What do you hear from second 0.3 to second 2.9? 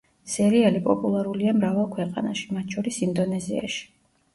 სერიალი პოპულარულია მრავალ ქვეყანაში, მათ